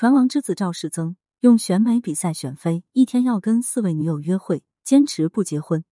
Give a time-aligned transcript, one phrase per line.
[0.00, 5.84] 船王之子赵世增用选美比赛选妃，一天要跟四位女友约会，坚持不结婚。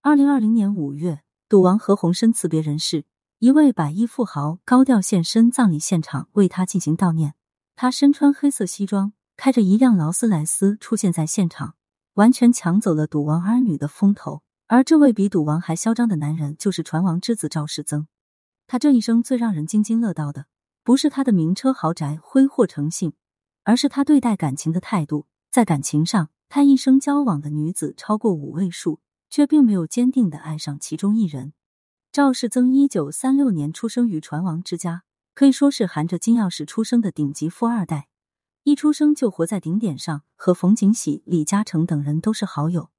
[0.00, 3.04] 二零二零年五月，赌王何鸿燊辞别人世，
[3.40, 7.34] 一位百亿富豪高调现身葬礼现场为他进行悼念。
[7.74, 11.74] 他身穿黑色西装，开着一辆劳斯莱斯出现在现场，
[12.14, 14.42] 完全抢走了赌王儿女的风头。
[14.68, 18.06] 而这位比赌王还嚣张的男人，就是船王之子赵世增。
[18.68, 20.46] 他这一生最让人津津乐道的，
[20.84, 23.14] 不是他的名车豪宅、挥霍成性，
[23.68, 25.26] 而是他对待感情的态度。
[25.50, 31.52] 在感情上，他一生交往的女子超过五位数，却并没有坚定的爱上其中一人。
[32.10, 35.02] 赵世曾一九三六年出生于船王之家。
[35.34, 38.08] 可以说是含着金钥匙出生的顶级富二代，
[38.62, 42.90] 一出生就活在顶点上，和冯景喜、李嘉诚等人都是好友。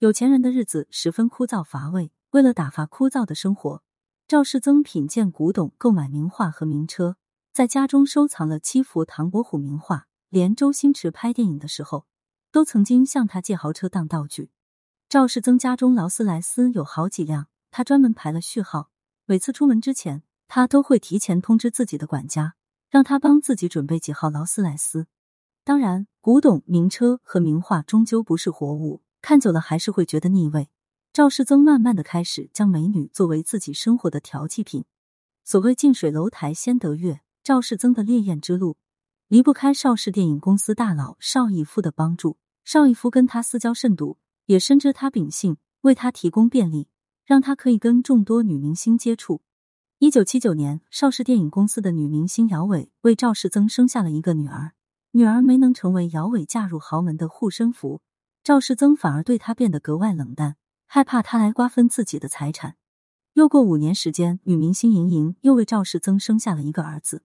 [0.00, 3.82] 有钱人的日子十分枯燥乏味，为了打发枯燥的生活，
[4.28, 7.16] 赵世曾品鉴古董，购买名画和名车，
[7.52, 12.06] 在家中收藏了七幅唐伯虎名画，连周星驰拍电影的时候，
[12.50, 14.50] 都曾经向他借豪车当道具。
[15.08, 18.90] 赵世增家中劳斯莱斯有好几辆，他专门排了序号，
[19.26, 20.22] 每次出门之前。
[20.52, 22.56] 他都会提前通知自己的管家，
[22.88, 25.06] 让他帮自己准备几号劳斯莱斯。
[25.62, 30.68] 当然，古董、名车和名画终究不是活物，看久了还是会觉得腻味。
[31.12, 34.84] 赵世增慢慢的开始将美女作为自己生活的调剂品。
[35.44, 38.76] 所谓近水楼台先得月，赵世增的烈焰之路
[39.30, 42.36] 离不开邵氏电影公司大佬邵逸夫的帮助。
[42.64, 46.88] 邵逸夫跟他私交甚笃，也深知他秉性，为他提供便利，
[47.24, 49.42] 让他可以跟众多女明星接触。
[50.00, 54.72] 一九七九年，邵氏电影公司的女明星姚伟为赵世增生下了一个女儿，
[55.12, 58.02] 女儿没能成为姚伟嫁入豪门的护身符，
[58.42, 62.74] 赵世增反而对她变得格外冷淡，害怕她来瓜分自己的财产。
[63.34, 67.22] 又过五年时间，女明星莹莹又为赵世增生下了一个儿子，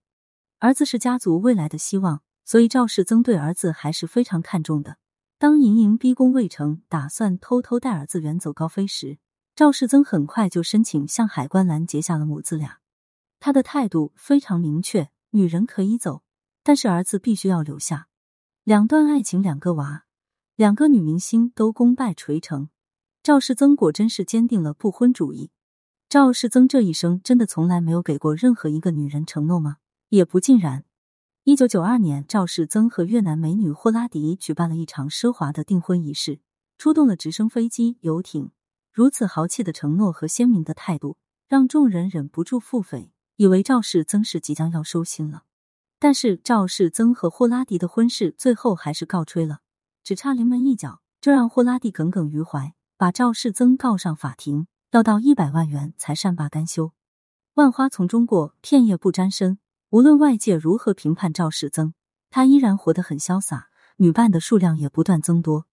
[0.66, 4.98] 儿子是家族未来的希望，所以赵世增对儿子还是非常看重的。
[5.38, 9.20] 当莹莹逼宫未成，打算偷偷带儿子远走高飞时。
[9.56, 12.80] 赵世增很快就申请向海关拦截下了母子俩，
[13.40, 16.24] 他的态度非常明确：女人可以走，
[16.64, 18.08] 但是儿子必须要留下。
[18.64, 20.06] 两段爱情，两个娃，
[20.56, 22.70] 两个女明星都功败垂成。
[23.22, 25.52] 赵世增果真是坚定了不婚主义。
[26.10, 29.78] 赵世增这一生真的从来没有给过任何一个女人承诺吗？
[30.16, 30.86] 也不尽然。
[31.44, 36.40] 一九九二年，赵世增和越南美女霍拉迪举办了一场奢华的订婚仪式，
[36.78, 38.52] 出动了直升飞机、游艇。
[38.92, 41.18] 如此豪气的承诺和鲜明的态度，
[41.48, 45.44] 让众人忍不住腹诽，以为赵世曾是即将要收心了。
[46.00, 49.60] 但是赵世曾和霍拉迪的婚事最后还是告吹了，
[50.04, 56.94] 只差临门一脚，这让霍拉迪耿耿于怀，把赵世曾告上法庭，要到一百万元才善罢甘休。
[57.56, 59.60] 万花丛中过，片叶不沾身。
[59.90, 61.94] 无论外界如何评判赵世曾，
[62.30, 65.66] 他依然活得很潇洒，女伴的数量也不断增多。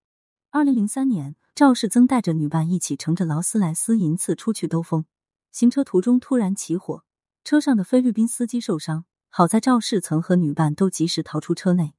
[0.51, 1.37] 二零零三年。
[1.55, 5.05] 赵世增带着女伴一起乘着劳斯莱斯银次出去兜风，
[5.51, 7.05] 行车途中突然起火，
[7.45, 11.93] 车上的菲律宾司机受伤，好在赵世曾和女伴都及时逃出车内，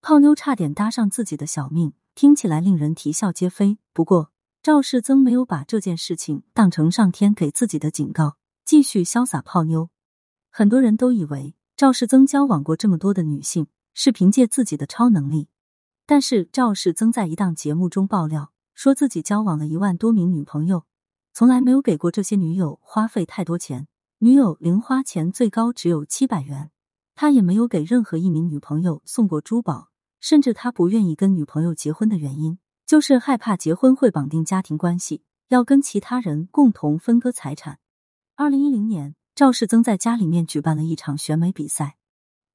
[0.00, 3.78] 泡妞差点搭上自己的小命，听起来令人啼笑皆非。
[3.92, 4.30] 不过
[4.62, 9.90] 赵世增没有把这件事情当成上天给自己的警告，继续潇洒泡妞。
[10.54, 15.48] 很多人都以为赵世增交往过这么多的女性是凭借自己的超能力，
[16.04, 18.52] 但是赵世增在一档节目中爆料。
[18.74, 20.84] 说自己交往了一万多名女朋友，
[21.32, 23.86] 从来没有给过这些女友花费太多钱，
[24.18, 26.70] 女友零花钱最高只有七百元。
[27.14, 37.78] 他也没有给任何一名女朋友送过珠宝，甚至他不愿意跟女朋友结婚的原因，就是害怕结婚会绑定家庭关系，要跟其他人共同分割财产。
[38.36, 41.96] 二零一零年，赵世增在家里面举办了一场选美比赛，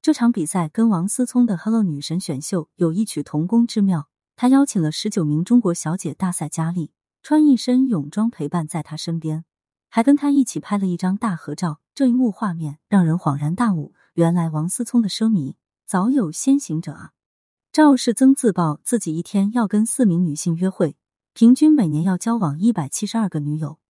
[0.00, 4.08] 这场比赛跟王思聪的《Hello 女神选秀》有异曲同工之妙。
[4.36, 9.44] 他邀请了十九名中国小姐大赛佳丽，穿一身泳装陪伴在他身边，
[9.88, 11.80] 还跟他一起拍了一张大合照。
[11.96, 17.10] 这一幕画面让人恍然大悟，原来王思聪的奢靡早有先行者啊！
[17.72, 20.96] 赵世增自曝自己一天要跟四名女性约会，
[21.34, 23.80] 平均每年要交往一百七十二个女友。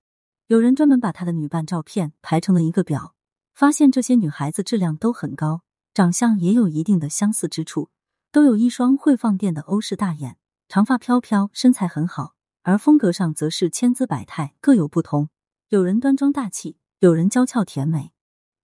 [0.49, 3.15] 有人专门把他的女伴照片排成了一个表，
[3.53, 5.61] 发现这些女孩子质量都很高，
[5.93, 7.91] 长相也有一定的相似之处。
[8.33, 15.29] 都有一双会放电的欧式大眼，长发飘飘，身材很好，而风格上则是千姿百态，各有不同。
[15.69, 18.15] 有人端庄大气，有人娇俏甜美。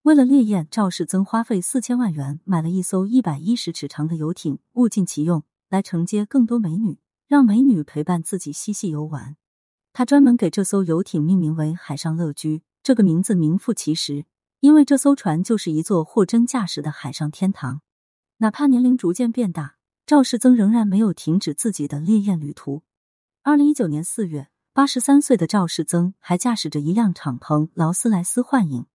[0.04, 6.98] 为了烈焰，赵世增花费四千万元买了一艘一百一十尺长的游艇，物尽其用，来承接更多美女，
[7.28, 9.36] 让美女陪伴自己嬉戏游玩。
[9.96, 14.26] 他专门给这艘游艇命名为“海上乐居”，这个名字名副其实，
[14.58, 17.80] 因为这艘船就是一座货真价实的海上天堂。
[18.38, 22.82] 哪怕年龄逐渐变大，赵世增仍然没有停止自己的烈焰旅途。
[23.44, 28.86] 二零一九年四月，八十三岁的赵世增还驾驶着一辆敞篷劳斯莱斯幻影，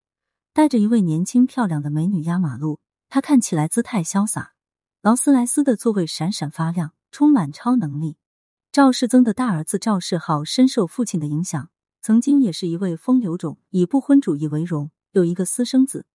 [0.52, 2.80] 带着一位年轻漂亮的美女压马路。
[3.08, 4.54] 他看起来姿态潇洒，
[5.00, 8.16] 劳斯莱斯的座位闪闪发亮，充满超能力。
[8.70, 11.70] 赵世增的大儿子赵世浩深受父亲的影响，
[12.02, 16.06] 曾经也是一位风流种，以不婚主义为荣，有一个私生子。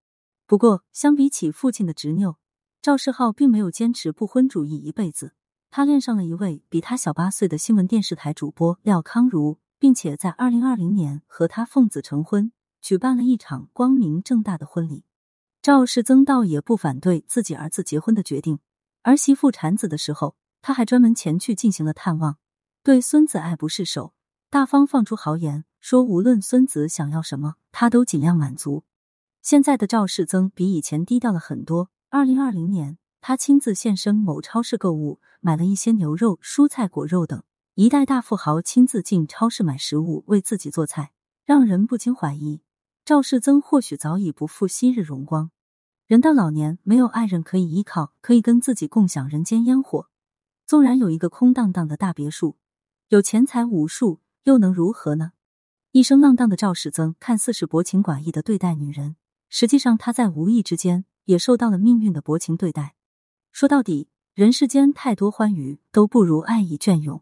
[0.46, 2.38] 不过，相比起父亲的执拗，
[2.80, 5.34] 赵世浩并没有坚持不婚主义一辈子。
[5.72, 15.06] 他恋上了一位比他小八岁的新闻电视台主播廖康如，并且在二零二零年和他奉子成婚，举办了一场光明正大的婚礼。
[15.64, 18.60] 赵世增倒也不反对自己儿子结婚的决定，
[19.02, 22.38] 儿媳妇产子的时候，他还专门前去进行了探望，
[22.86, 24.14] 对孙子爱不释手，
[24.50, 28.84] 大方放出豪言说，无论孙子想要什么，他都尽量满足。
[29.42, 31.90] 现在的赵世增比以前低调了很多。
[32.10, 37.42] 二零二零年，他亲自现身某超市购物，买了一些牛肉、蔬菜、果肉等。
[37.76, 41.14] 一代大富豪亲自进超市买食物，为自己做菜，
[41.46, 42.64] 让人不禁怀疑
[43.06, 45.52] 赵世增或许早已不复昔日荣光。
[46.06, 50.10] 人到老年，没有爱人可以依靠，可以跟自己共享人间烟火。
[50.66, 52.58] 纵然有一个空荡荡的大别墅，
[53.13, 55.33] 有钱财无数，又能如何呢？
[55.92, 59.18] 一生浪荡的赵世增，看似是薄情寡义的对待女人。
[59.50, 62.95] 实际上，他在无意之间也受到了命运的薄情对待。
[63.51, 67.21] 说到底，人世间太多欢愉，都不如爱意隽永。